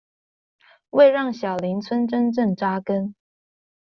[0.89, 3.13] 為讓小林村真正扎根